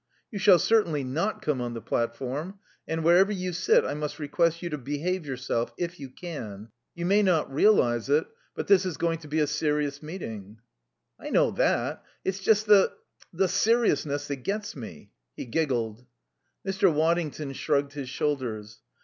[0.31, 2.57] "You shall certainly not come on the platform.
[2.87, 6.69] And wherever you sit I must request you to behave yourself if you can.
[6.95, 8.25] You may not realize it,
[8.55, 10.57] but this is going to be a serious meeting."
[11.19, 12.03] "I know that.
[12.25, 12.93] It's just the
[13.31, 16.03] the seriousness that gets me." He giggled.
[16.67, 16.91] Mr.
[16.91, 18.79] Waddington shrugged his shoulders.